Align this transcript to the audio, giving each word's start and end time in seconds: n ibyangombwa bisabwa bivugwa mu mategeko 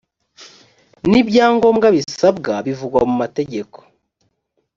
n 1.09 1.11
ibyangombwa 1.21 1.87
bisabwa 1.95 2.53
bivugwa 2.67 2.99
mu 3.09 3.15
mategeko 3.21 3.77